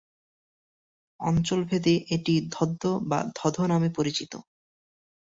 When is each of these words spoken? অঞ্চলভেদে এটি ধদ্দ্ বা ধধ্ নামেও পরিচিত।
অঞ্চলভেদে 1.19 1.95
এটি 2.15 2.33
ধদ্দ্ 2.51 2.83
বা 3.09 3.19
ধধ্ 3.37 3.57
নামেও 3.67 3.95
পরিচিত। 3.97 4.33